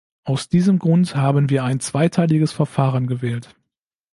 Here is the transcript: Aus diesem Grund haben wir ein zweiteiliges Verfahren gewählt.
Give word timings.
Aus 0.23 0.49
diesem 0.49 0.79
Grund 0.79 1.15
haben 1.15 1.51
wir 1.51 1.63
ein 1.63 1.79
zweiteiliges 1.79 2.51
Verfahren 2.51 3.05
gewählt. 3.05 3.55